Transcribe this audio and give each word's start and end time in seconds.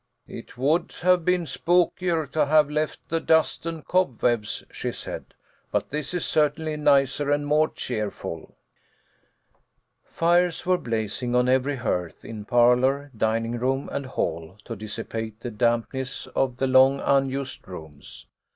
It 0.27 0.57
would 0.57 0.93
have 1.03 1.23
been 1.23 1.45
spookier 1.45 2.25
to 2.31 2.47
have 2.47 2.71
left 2.71 3.07
the 3.09 3.19
dust 3.19 3.67
and 3.67 3.85
cobwebs," 3.85 4.63
she 4.71 4.91
said, 4.91 5.35
"but 5.71 5.91
this 5.91 6.15
is 6.15 6.25
certainly 6.25 6.75
nicer 6.75 7.29
and 7.29 7.45
more 7.45 7.69
cheerful." 7.69 8.57
Fires 10.03 10.65
were 10.65 10.79
blazing 10.79 11.35
on 11.35 11.47
every 11.47 11.75
hearth, 11.75 12.25
in 12.25 12.45
parlour, 12.45 13.11
dining 13.15 13.59
room, 13.59 13.89
and 13.91 14.07
hall, 14.07 14.57
to 14.65 14.75
dissipate 14.75 15.41
the 15.41 15.51
dampness 15.51 16.25
of 16.35 16.57
the 16.57 16.65
long 16.65 16.99
unused 16.99 17.67
rooms. 17.67 18.25